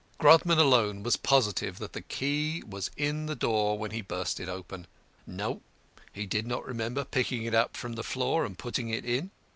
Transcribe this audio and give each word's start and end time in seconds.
Grodman 0.17 0.57
alone 0.57 1.03
was 1.03 1.15
positive 1.15 1.77
that 1.77 1.93
the 1.93 2.01
key 2.01 2.63
was 2.67 2.89
in 2.97 3.27
the 3.27 3.35
door 3.35 3.77
when 3.77 3.91
he 3.91 4.01
burst 4.01 4.39
it 4.39 4.49
open. 4.49 4.87
No, 5.27 5.61
he 6.11 6.25
did 6.25 6.47
not 6.47 6.65
remember 6.65 7.03
picking 7.05 7.43
it 7.45 7.53
up 7.53 7.77
from 7.77 7.93
the 7.93 8.01
floor 8.03 8.43
and 8.43 8.57
putting 8.57 8.89
it 8.89 9.05
in. 9.05 9.29